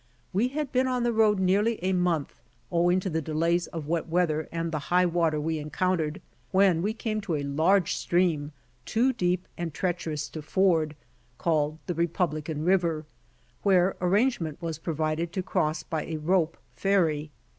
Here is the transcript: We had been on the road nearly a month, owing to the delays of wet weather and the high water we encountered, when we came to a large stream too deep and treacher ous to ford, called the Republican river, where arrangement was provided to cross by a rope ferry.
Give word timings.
We 0.33 0.47
had 0.47 0.71
been 0.71 0.87
on 0.87 1.03
the 1.03 1.13
road 1.13 1.37
nearly 1.37 1.77
a 1.83 1.93
month, 1.93 2.41
owing 2.71 2.99
to 3.01 3.09
the 3.11 3.21
delays 3.21 3.67
of 3.67 3.85
wet 3.87 4.07
weather 4.07 4.49
and 4.51 4.71
the 4.71 4.79
high 4.89 5.05
water 5.05 5.39
we 5.39 5.59
encountered, 5.59 6.23
when 6.49 6.81
we 6.81 6.91
came 6.91 7.21
to 7.21 7.35
a 7.35 7.43
large 7.43 7.93
stream 7.93 8.51
too 8.83 9.13
deep 9.13 9.47
and 9.59 9.75
treacher 9.75 10.11
ous 10.11 10.27
to 10.29 10.41
ford, 10.41 10.95
called 11.37 11.77
the 11.85 11.93
Republican 11.93 12.65
river, 12.65 13.05
where 13.61 13.95
arrangement 14.01 14.59
was 14.59 14.79
provided 14.79 15.31
to 15.33 15.43
cross 15.43 15.83
by 15.83 16.05
a 16.05 16.17
rope 16.17 16.57
ferry. 16.75 17.29